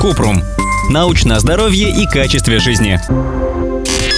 [0.00, 0.42] Купрум.
[0.90, 3.00] Научное здоровье и качестве жизни.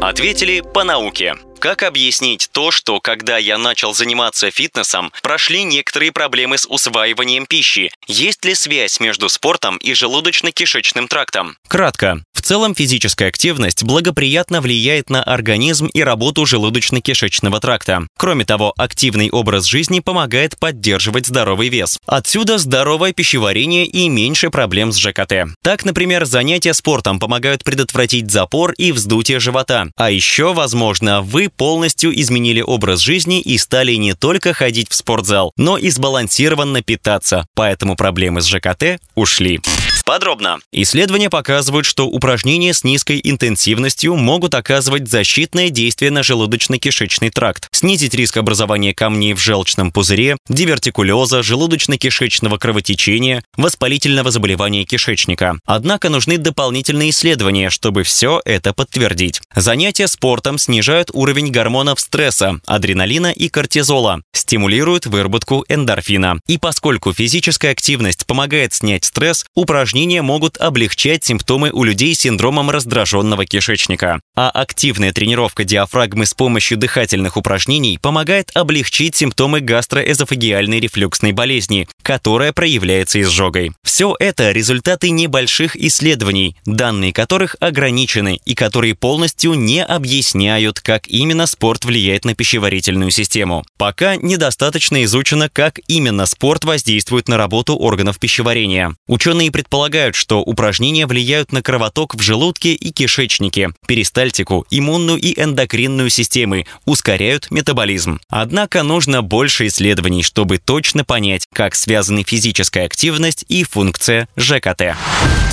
[0.00, 1.34] Ответили по науке.
[1.60, 7.92] Как объяснить то, что когда я начал заниматься фитнесом, прошли некоторые проблемы с усваиванием пищи?
[8.06, 11.58] Есть ли связь между спортом и желудочно-кишечным трактом?
[11.68, 12.24] Кратко.
[12.32, 18.06] В целом физическая активность благоприятно влияет на организм и работу желудочно-кишечного тракта.
[18.16, 21.98] Кроме того, активный образ жизни помогает поддерживать здоровый вес.
[22.06, 25.54] Отсюда здоровое пищеварение и меньше проблем с ЖКТ.
[25.62, 29.88] Так, например, занятия спортом помогают предотвратить запор и вздутие живота.
[29.96, 35.52] А еще, возможно, вы полностью изменили образ жизни и стали не только ходить в спортзал,
[35.56, 37.46] но и сбалансированно питаться.
[37.54, 39.60] Поэтому проблемы с ЖКТ ушли.
[40.04, 40.58] Подробно.
[40.72, 48.14] Исследования показывают, что упражнения с низкой интенсивностью могут оказывать защитное действие на желудочно-кишечный тракт, снизить
[48.14, 55.58] риск образования камней в желчном пузыре, дивертикулеза, желудочно-кишечного кровотечения, воспалительного заболевания кишечника.
[55.64, 59.40] Однако нужны дополнительные исследования, чтобы все это подтвердить.
[59.54, 66.40] Занятия спортом снижают уровень гормонов стресса, адреналина и кортизола, стимулируют выработку эндорфина.
[66.48, 72.20] И поскольку физическая активность помогает снять стресс, упражнения упражнения могут облегчать симптомы у людей с
[72.20, 74.20] синдромом раздраженного кишечника.
[74.34, 82.54] А активная тренировка диафрагмы с помощью дыхательных упражнений помогает облегчить симптомы гастроэзофагиальной рефлюксной болезни, которая
[82.54, 83.72] проявляется изжогой.
[83.84, 91.46] Все это результаты небольших исследований, данные которых ограничены и которые полностью не объясняют, как именно
[91.46, 93.64] спорт влияет на пищеварительную систему.
[93.76, 98.94] Пока недостаточно изучено, как именно спорт воздействует на работу органов пищеварения.
[99.06, 105.32] Ученые предполагают, предполагают, что упражнения влияют на кровоток в желудке и кишечнике, перистальтику, иммунную и
[105.40, 108.20] эндокринную системы, ускоряют метаболизм.
[108.28, 114.96] Однако нужно больше исследований, чтобы точно понять, как связаны физическая активность и функция ЖКТ.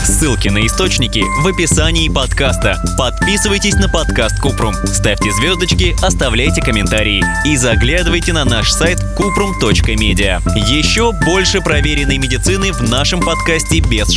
[0.03, 2.81] Ссылки на источники в описании подкаста.
[2.97, 10.41] Подписывайтесь на подкаст Купрум, ставьте звездочки, оставляйте комментарии и заглядывайте на наш сайт kuprum.media.
[10.69, 14.16] Еще больше проверенной медицины в нашем подкасте без